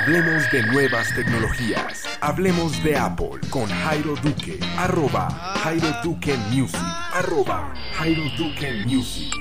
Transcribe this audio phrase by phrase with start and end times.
[0.00, 2.04] Hablemos de nuevas tecnologías.
[2.20, 4.60] Hablemos de Apple con Jairo Duque.
[4.76, 5.28] Arroba
[5.60, 6.78] Jairo Duque Music.
[7.12, 9.34] Arroba Jairo Duque Music.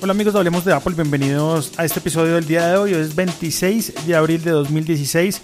[0.00, 2.94] Hola amigos Hablemos de Apple, bienvenidos a este episodio del día de hoy.
[2.94, 5.42] Hoy es 26 de abril de 2016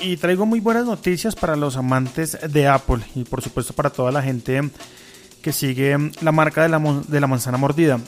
[0.00, 4.12] y traigo muy buenas noticias para los amantes de Apple y por supuesto para toda
[4.12, 4.68] la gente
[5.40, 6.78] que sigue la marca de la,
[7.08, 7.98] de la manzana mordida.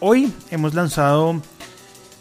[0.00, 1.40] Hoy hemos lanzado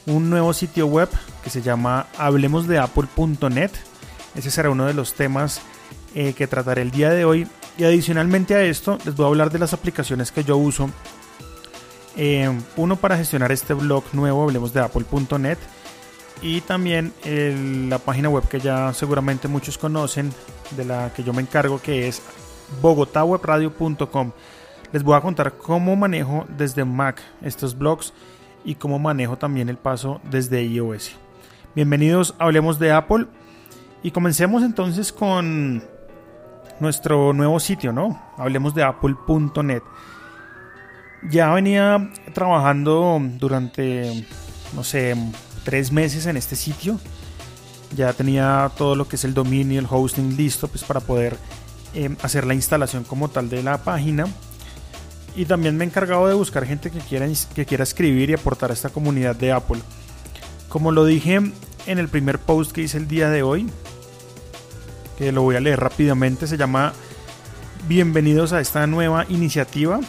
[0.07, 1.09] un nuevo sitio web
[1.43, 3.71] que se llama hablemosdeapple.net.
[4.33, 5.61] Ese será uno de los temas
[6.15, 7.47] eh, que trataré el día de hoy.
[7.77, 10.89] Y adicionalmente a esto, les voy a hablar de las aplicaciones que yo uso.
[12.15, 15.59] Eh, uno para gestionar este blog nuevo, hablemosdeapple.net.
[16.41, 17.13] Y también
[17.89, 20.33] la página web que ya seguramente muchos conocen,
[20.71, 22.23] de la que yo me encargo, que es
[22.81, 24.31] bogotawebradio.com.
[24.93, 28.13] Les voy a contar cómo manejo desde Mac estos blogs
[28.63, 31.11] y cómo manejo también el paso desde iOS.
[31.75, 33.25] Bienvenidos Hablemos de Apple
[34.01, 35.83] y comencemos entonces con
[36.79, 38.21] nuestro nuevo sitio, ¿no?
[38.37, 39.81] Hablemos de apple.net.
[41.29, 44.25] Ya venía trabajando durante,
[44.73, 45.15] no sé,
[45.65, 46.97] tres meses en este sitio.
[47.93, 51.35] Ya tenía todo lo que es el dominio, el hosting listo, pues para poder
[51.93, 54.27] eh, hacer la instalación como tal de la página.
[55.37, 58.71] Y también me he encargado de buscar gente que quiera, que quiera escribir y aportar
[58.71, 59.79] a esta comunidad de Apple.
[60.67, 63.69] Como lo dije en el primer post que hice el día de hoy,
[65.15, 66.91] que lo voy a leer rápidamente, se llama
[67.87, 69.99] Bienvenidos a esta nueva iniciativa.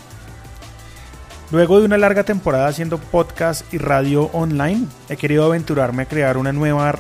[1.53, 6.39] Luego de una larga temporada haciendo podcast y radio online, he querido aventurarme a crear
[6.39, 6.99] una nueva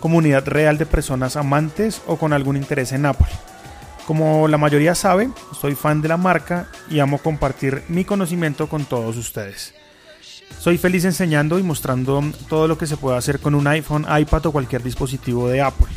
[0.00, 3.28] comunidad real de personas amantes o con algún interés en Apple.
[4.08, 5.28] Como la mayoría sabe,
[5.60, 9.74] soy fan de la marca y amo compartir mi conocimiento con todos ustedes.
[10.58, 14.46] Soy feliz enseñando y mostrando todo lo que se puede hacer con un iPhone, iPad
[14.46, 15.88] o cualquier dispositivo de Apple.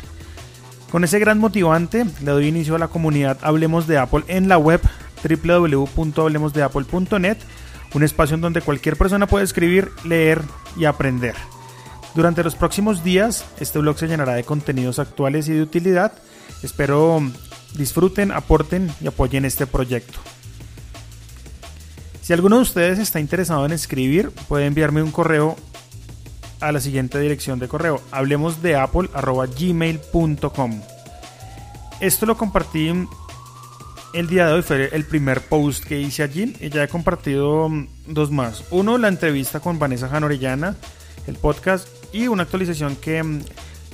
[0.90, 4.58] Con ese gran motivante, le doy inicio a la comunidad Hablemos de Apple en la
[4.58, 4.82] web
[5.26, 7.38] www.hablemosdeapple.net,
[7.94, 10.42] un espacio en donde cualquier persona puede escribir, leer
[10.76, 11.34] y aprender.
[12.14, 16.12] Durante los próximos días, este blog se llenará de contenidos actuales y de utilidad.
[16.62, 17.22] Espero
[17.74, 20.18] disfruten, aporten y apoyen este proyecto.
[22.20, 25.56] Si alguno de ustedes está interesado en escribir, puede enviarme un correo
[26.60, 30.80] a la siguiente dirección de correo: hablemos de apple@gmail.com.
[32.00, 32.92] Esto lo compartí
[34.12, 37.68] el día de hoy, fue el primer post que hice allí y ya he compartido
[38.06, 38.64] dos más.
[38.70, 40.76] Uno, la entrevista con Vanessa Janorellana,
[41.26, 43.40] el podcast, y una actualización que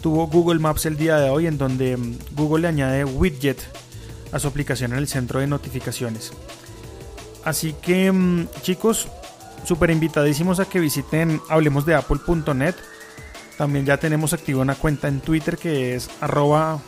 [0.00, 3.58] tuvo Google Maps el día de hoy en donde mm, Google le añade widget
[4.32, 6.32] a su aplicación en el centro de notificaciones.
[7.44, 9.08] Así que mm, chicos,
[9.64, 12.74] súper invitadísimos a que visiten hablemosdeapple.net.
[13.56, 16.80] También ya tenemos activa una cuenta en Twitter que es arroba.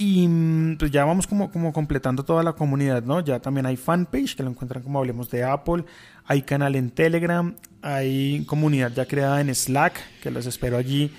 [0.00, 3.20] Y mm, pues ya vamos como, como completando toda la comunidad, ¿no?
[3.20, 5.84] Ya también hay fanpage que lo encuentran como Hablemos de Apple.
[6.24, 7.54] Hay canal en Telegram.
[7.82, 11.12] Hay comunidad ya creada en Slack, que los espero allí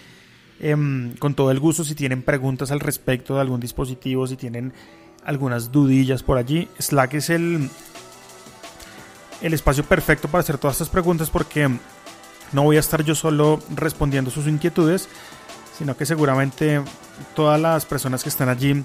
[0.60, 1.84] em, con todo el gusto.
[1.84, 4.74] Si tienen preguntas al respecto de algún dispositivo, si tienen
[5.24, 6.68] algunas dudillas por allí.
[6.80, 7.70] Slack es el,
[9.44, 11.70] el espacio perfecto para hacer todas estas preguntas porque
[12.52, 15.08] no voy a estar yo solo respondiendo sus inquietudes,
[15.78, 16.82] sino que seguramente
[17.36, 18.84] todas las personas que están allí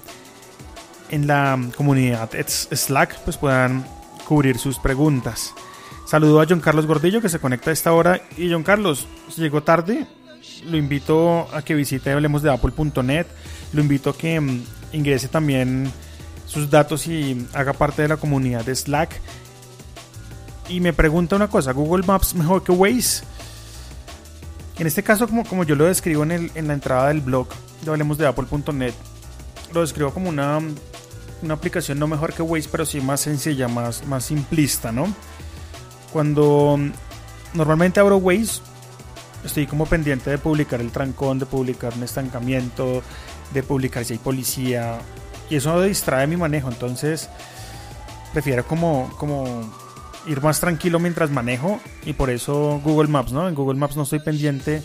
[1.09, 3.85] en la comunidad Slack pues puedan
[4.25, 5.53] cubrir sus preguntas.
[6.05, 8.21] Saludo a John Carlos Gordillo que se conecta a esta hora.
[8.37, 10.07] Y John Carlos, si llegó tarde,
[10.65, 13.27] lo invito a que visite hablemos de apple.net.
[13.73, 15.91] Lo invito a que mm, ingrese también
[16.45, 19.19] sus datos y haga parte de la comunidad de Slack.
[20.69, 23.23] Y me pregunta una cosa, ¿Google Maps mejor que Waze?
[24.79, 27.47] En este caso, como, como yo lo describo en, el, en la entrada del blog
[27.83, 28.93] de hablemos de apple.net,
[29.73, 30.59] lo describo como una,
[31.41, 35.07] una aplicación no mejor que Waze, pero sí más sencilla, más, más simplista, ¿no?
[36.13, 36.79] Cuando
[37.53, 38.61] normalmente abro Waze,
[39.43, 43.01] estoy como pendiente de publicar el trancón, de publicar un estancamiento,
[43.53, 44.99] de publicar si hay policía.
[45.49, 46.69] Y eso distrae mi manejo.
[46.69, 47.29] Entonces
[48.33, 49.73] prefiero como, como
[50.27, 51.79] ir más tranquilo mientras manejo.
[52.05, 53.47] Y por eso Google Maps, ¿no?
[53.47, 54.81] En Google Maps no estoy pendiente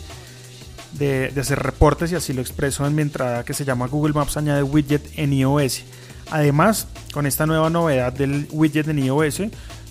[0.93, 4.37] de, hacer reportes y así lo expreso en mi entrada que se llama Google Maps
[4.37, 5.83] añade widget en iOS.
[6.31, 9.41] Además, con esta nueva novedad del widget en iOS,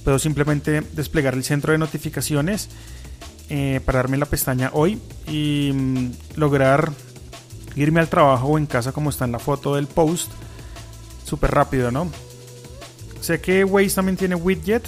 [0.05, 2.69] puedo simplemente desplegar el centro de notificaciones
[3.49, 6.93] eh, para darme la pestaña hoy y mm, lograr
[7.77, 10.31] irme al trabajo o en casa como está en la foto del post
[11.25, 12.11] súper rápido, ¿no?
[13.21, 14.87] Sé que Waze también tiene widget,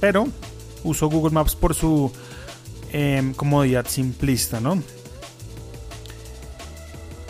[0.00, 0.26] pero
[0.82, 2.10] uso Google Maps por su
[2.92, 4.82] em, comodidad simplista, ¿no?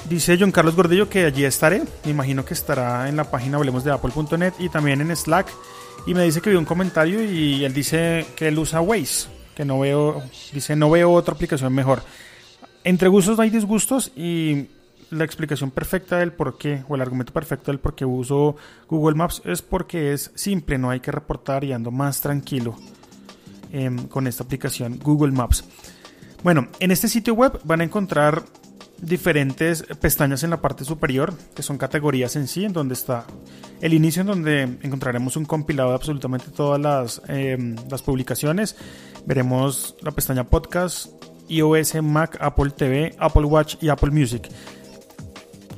[0.08, 1.82] Dice John Carlos Gordillo que allí estaré.
[2.04, 5.48] Me imagino que estará en la página hablemos de apple.net y también en Slack.
[6.06, 9.28] Y me dice que vio un comentario y él dice que él usa Waze.
[9.54, 10.22] Que no veo,
[10.52, 12.02] dice, no veo otra aplicación mejor.
[12.82, 14.68] Entre gustos no hay disgustos y
[15.10, 18.56] la explicación perfecta del por qué, o el argumento perfecto del por qué uso
[18.88, 22.76] Google Maps es porque es simple, no hay que reportar y ando más tranquilo
[23.72, 25.64] em, con esta aplicación Google Maps.
[26.42, 28.44] Bueno, en este sitio web van a encontrar
[29.02, 33.24] diferentes pestañas en la parte superior, que son categorías en sí, en donde está
[33.80, 38.76] el inicio, en donde encontraremos un compilado de absolutamente todas las, em, las publicaciones.
[39.26, 41.08] Veremos la pestaña podcast,
[41.48, 44.48] iOS, Mac, Apple TV, Apple Watch y Apple Music.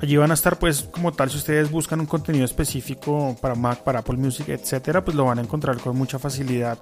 [0.02, 3.84] Allí van a estar, pues, como tal, si ustedes buscan un contenido específico para Mac,
[3.84, 6.76] para Apple Music, etcétera, pues lo van a encontrar con mucha facilidad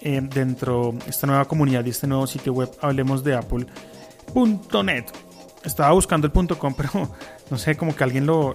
[0.00, 2.70] em, dentro de esta nueva comunidad y este nuevo sitio web.
[2.80, 5.04] Hablemos de Apple.net
[5.62, 7.10] estaba buscando el .com, pero
[7.50, 8.54] no sé, como que alguien lo,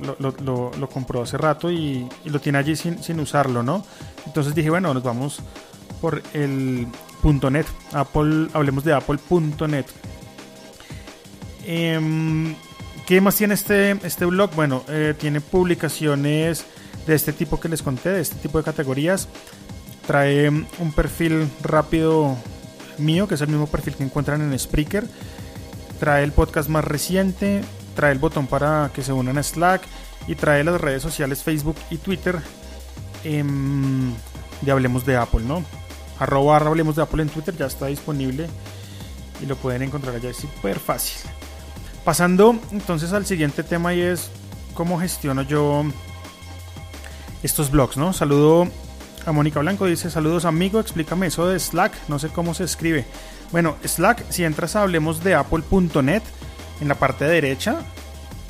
[0.92, 3.86] compró hace rato y, lo tiene allí sin, usarlo, ¿no?
[4.26, 5.40] Entonces dije, bueno, nos vamos
[6.02, 6.88] por el
[7.24, 9.86] .net, Apple, hablemos de apple.net.
[11.66, 12.56] Em,
[13.06, 14.52] ¿Qué más tiene este, este blog?
[14.56, 16.66] Bueno, eh, tiene publicaciones
[17.06, 19.28] de este tipo que les conté, de este tipo de categorías.
[20.08, 22.38] Trae un perfil rápido
[22.98, 25.06] mío, que es el mismo perfil que encuentran en Spreaker
[26.04, 27.62] trae el podcast más reciente,
[27.96, 29.84] trae el botón para que se unan a Slack
[30.28, 32.42] y trae las redes sociales Facebook y Twitter
[33.24, 34.14] em,
[34.62, 35.64] de Hablemos de Apple, ¿no?
[36.20, 38.50] Arroba Hablemos de Apple en Twitter ya está disponible
[39.42, 41.22] y lo pueden encontrar allá, es súper fácil.
[42.04, 44.30] Pasando entonces al siguiente tema y es
[44.74, 45.86] cómo gestiono yo
[47.44, 48.12] estos blogs, ¿no?
[48.12, 48.68] Saludo
[49.26, 53.06] a Mónica Blanco, dice saludos amigo, explícame eso de Slack, no sé cómo se escribe.
[53.52, 56.24] Bueno, Slack, si entras a hablemos de apple.net,
[56.82, 57.78] en la parte derecha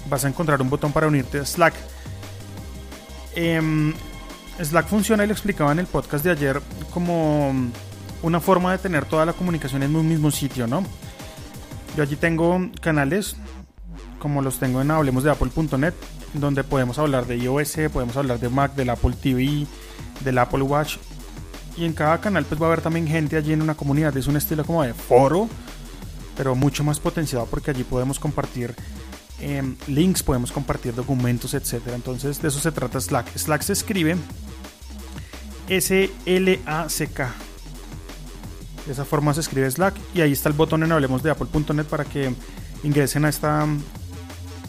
[0.10, 1.76] vas a encontrar un botón para unirte a Slack.
[3.36, 3.94] Em,
[4.62, 6.62] Slack funciona y lo explicaba en el podcast de ayer
[6.92, 7.54] como
[8.22, 10.84] una forma de tener toda la comunicación en un mismo sitio, ¿no?
[11.96, 13.36] Yo allí tengo canales
[14.20, 15.94] como los tengo en hablemos de apple.net,
[16.34, 19.68] donde podemos hablar de iOS, podemos hablar de Mac, del Apple TV,
[20.24, 20.98] del Apple Watch
[21.76, 24.16] y en cada canal pues va a haber también gente allí en una comunidad.
[24.18, 25.50] Es un estilo como de foro,
[26.38, 28.76] pero mucho más potenciado porque allí podemos compartir
[29.40, 31.96] em, links, podemos compartir documentos, etcétera.
[31.96, 33.36] Entonces de eso se trata Slack.
[33.36, 34.16] Slack se escribe
[35.70, 37.34] S-L-A-C-K.
[38.86, 41.86] De esa forma se escribe Slack y ahí está el botón en hablemos de apple.net
[41.86, 42.34] para que
[42.84, 43.66] ingresen a esta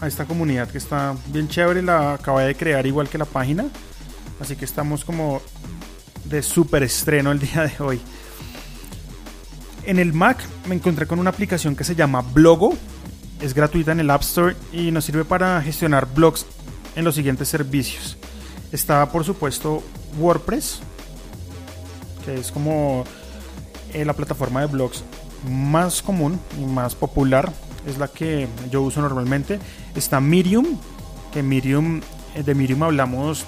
[0.01, 3.65] a esta comunidad que está bien chévere, la acaba de crear igual que la página.
[4.41, 5.41] Así que estamos como
[6.25, 8.01] de super estreno el día de hoy.
[9.85, 12.75] En el Mac me encontré con una aplicación que se llama Blogo.
[13.41, 16.47] Es gratuita en el App Store y nos sirve para gestionar blogs
[16.97, 18.17] en los siguientes servicios.
[18.73, 19.83] Está por supuesto
[20.19, 20.81] WordPress,
[22.25, 23.05] que es como
[23.95, 25.05] eh, la plataforma de blogs
[25.51, 27.53] más común y más popular.
[27.87, 29.59] Es la que yo uso normalmente.
[29.95, 30.79] Está Medium,
[31.33, 32.01] que Medium,
[32.35, 33.47] eh, de Medium hablamos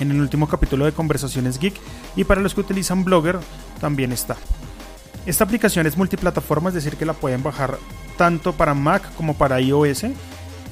[0.00, 1.74] en el último capítulo de Conversaciones Geek
[2.16, 3.38] y para los que utilizan Blogger
[3.80, 4.36] también está.
[5.26, 7.78] Esta aplicación es multiplataforma, es decir, que la pueden bajar
[8.16, 10.04] tanto para Mac como para iOS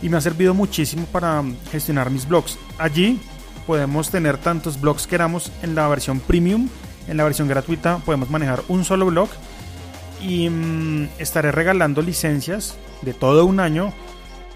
[0.02, 2.58] y me ha servido muchísimo para gestionar mis blogs.
[2.78, 3.20] Allí
[3.66, 6.68] podemos tener tantos blogs queramos en la versión premium,
[7.10, 9.28] en la versión gratuita podemos manejar un solo blog
[10.22, 13.92] y mm, estaré regalando licencias de todo un año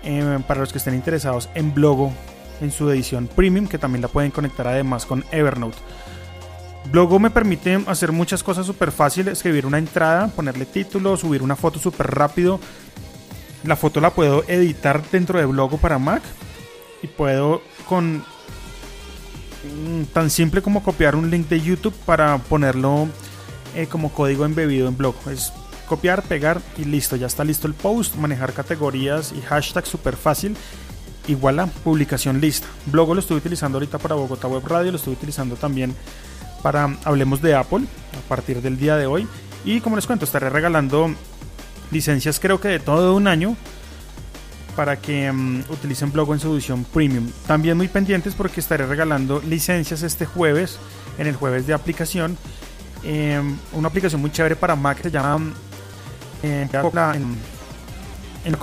[0.04, 2.12] eh, para los que estén interesados en Blogo
[2.60, 5.78] en su edición premium que también la pueden conectar además con Evernote.
[6.92, 11.56] Blogo me permite hacer muchas cosas súper fáciles, escribir una entrada, ponerle título, subir una
[11.56, 12.60] foto súper rápido.
[13.64, 16.22] La foto la puedo editar dentro de Blogo para Mac
[17.02, 18.22] y puedo con
[20.12, 23.08] tan simple como copiar un link de YouTube para ponerlo
[23.74, 25.18] eh, como código embebido en Blogo.
[25.30, 25.52] Es
[25.88, 30.56] copiar, pegar y listo, ya está listo el post, manejar categorías y hashtags súper fácil
[31.28, 32.66] igual a publicación lista.
[32.86, 35.94] Blogo lo estoy utilizando ahorita para Bogotá Web Radio, lo estoy utilizando también
[36.62, 37.84] para Hablemos de Apple
[38.16, 39.26] a partir del día de hoy.
[39.64, 41.14] Y como les cuento, estaré regalando
[41.90, 43.56] licencias creo que de todo un año
[44.76, 47.30] para que mm, utilicen Blogo en su edición premium.
[47.46, 50.78] También muy pendientes porque estaré regalando licencias este jueves,
[51.18, 52.36] en el jueves de aplicación.
[53.02, 55.52] Em, una aplicación muy chévere para Mac se llama
[56.42, 57.36] eh, en,
[58.44, 58.56] en,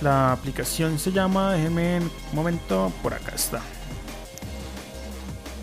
[0.00, 3.60] la aplicación se llama, déjenme un momento, por acá está.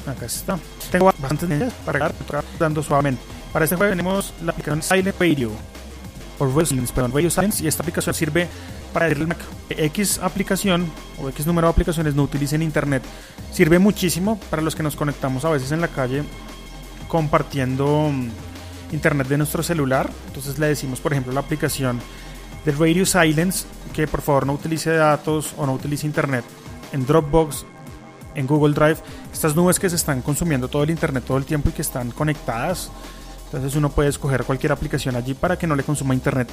[0.08, 0.60] Acá está.
[0.92, 2.14] Tengo bastantes para dar
[2.58, 3.22] dando suavemente.
[3.54, 5.52] Para este juego tenemos la aplicación Silent Radio,
[6.40, 8.48] o Radio Silence, perdón, Radio Silence, y esta aplicación sirve
[8.92, 9.36] para decirle
[9.68, 13.04] que X aplicación o X número de aplicaciones no utilicen internet.
[13.52, 16.24] Sirve muchísimo para los que nos conectamos a veces en la calle
[17.08, 18.30] compartiendo mm,
[18.94, 20.10] internet de nuestro celular.
[20.28, 22.00] Entonces le decimos, por ejemplo, la aplicación
[22.66, 26.46] de Radio Silence que por favor no utilice datos o no utilice internet
[26.94, 27.66] en Dropbox,
[28.36, 28.98] en Google Drive,
[29.32, 32.12] estas nubes que se están consumiendo todo el internet todo el tiempo y que están
[32.12, 32.92] conectadas.
[33.46, 36.50] Entonces uno puede escoger cualquier aplicación allí para que no le consuma internet.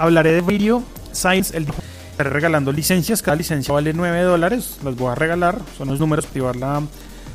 [0.00, 1.66] Hablaré de Video Science el
[2.12, 6.24] estaré regalando licencias, cada licencia vale 9 dólares, las voy a regalar, son los números
[6.24, 6.82] activar la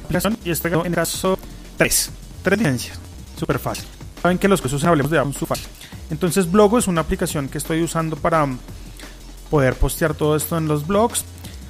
[0.04, 1.38] aplicación y este en caso
[1.78, 2.10] 3,
[2.42, 3.00] 3 licencias,
[3.38, 3.86] súper fácil.
[4.20, 5.68] Saben que los cursos hablemos de Amazon fácil.
[6.10, 8.48] Entonces Blogo es una aplicación que estoy usando para
[9.52, 11.24] poder postear todo esto en los blogs.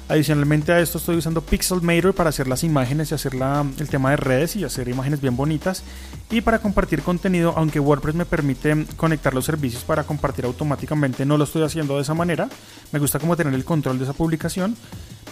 [0.08, 4.16] Adicionalmente a esto estoy usando Pixelmator para hacer las imágenes y hacer el tema de
[4.16, 5.82] redes y hacer imágenes bien bonitas.
[6.30, 11.36] Y para compartir contenido, aunque WordPress me permite conectar los servicios para compartir automáticamente, no
[11.36, 12.48] lo estoy haciendo de esa manera.
[12.92, 14.76] Me gusta como tener el control de esa publicación.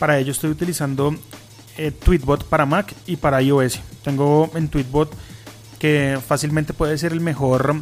[0.01, 1.15] Para ello estoy utilizando
[1.79, 3.79] eh, Tweetbot para Mac y para iOS.
[4.03, 5.15] Tengo en Tweetbot
[5.79, 7.77] que fácilmente puede ser el mejor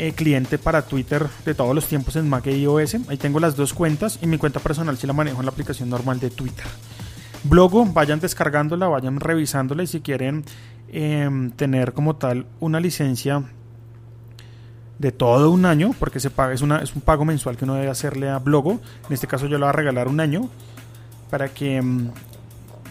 [0.00, 2.98] eh, cliente para Twitter de todos los tiempos en Mac e iOS.
[3.08, 5.90] Ahí tengo las dos cuentas y mi cuenta personal si la manejo en la aplicación
[5.90, 6.66] normal de Twitter.
[7.42, 10.44] Blogo, vayan descargándola, vayan revisándola y si quieren
[10.92, 13.42] em, tener como tal una licencia
[15.00, 18.28] de todo un año, porque se paga, es un pago mensual que uno debe hacerle
[18.28, 18.78] a Blogo.
[19.08, 20.48] En este caso yo le voy a regalar un año
[21.28, 22.12] para que em,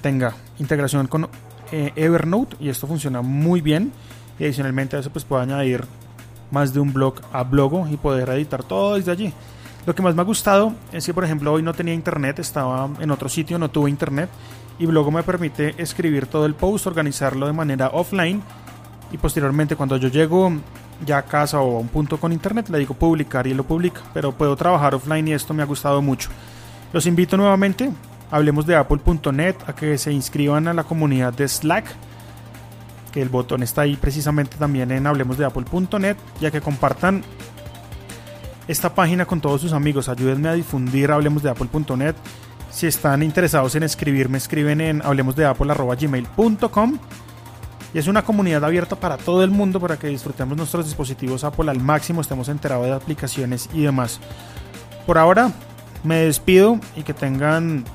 [0.02, 1.30] tenga integración con
[1.72, 3.94] eh, Evernote y esto funciona muy bien.
[4.40, 5.86] Y adicionalmente a eso pues puedo añadir
[6.52, 9.34] más de un blog a Blogo y poder editar todo desde allí.
[9.86, 12.90] Lo que más me ha gustado es que, por ejemplo, hoy no tenía internet, estaba
[13.00, 14.30] en otro sitio, no tuve internet
[14.80, 18.42] y Blogo me permite escribir todo el post, organizarlo de manera offline
[19.12, 20.52] y posteriormente cuando yo llego
[21.06, 24.02] ya a casa o a un punto con internet le digo publicar y lo publica,
[24.14, 26.30] pero puedo trabajar offline y esto me ha gustado mucho.
[26.94, 27.92] Los invito nuevamente,
[28.32, 31.86] hablemos de apple.net, a que se inscriban a la comunidad de Slack
[33.16, 37.24] el botón está ahí precisamente también en hablemosdeapple.net, ya que compartan
[38.68, 40.10] esta página con todos sus amigos.
[40.10, 42.16] Ayúdenme a difundir hablemosdeapple.net.
[42.70, 47.00] Si están interesados en escribirme, escriben en hablemosdeapple.gmail.com.
[47.94, 51.72] Y es una comunidad abierta para todo el mundo para que disfrutemos nuestros dispositivos Apple
[51.72, 54.20] al máximo, estemos enterados de aplicaciones y demás.
[55.06, 55.52] Por ahora,
[56.04, 57.86] me despido y que tengan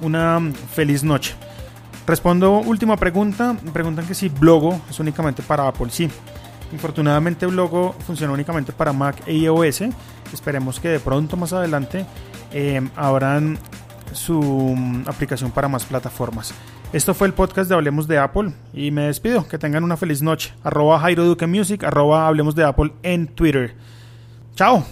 [0.00, 0.40] una
[0.72, 1.34] feliz noche.
[2.06, 3.56] Respondo última pregunta.
[3.72, 5.90] Preguntan que si Blogo es únicamente para Apple.
[5.90, 6.10] Sí.
[6.72, 9.82] Infortunadamente Blogo funciona únicamente para Mac e iOS.
[10.32, 12.06] Esperemos que de pronto más adelante
[12.52, 12.80] eh,
[14.12, 16.54] su mm, aplicación para más plataformas.
[16.92, 19.46] Esto fue el podcast de Hablemos de Apple y me despido.
[19.48, 20.52] Que tengan una feliz noche.
[20.62, 23.74] Arroba Jairo Duque Music, arroba Hablemos de Apple en Twitter.
[24.54, 24.84] Chao.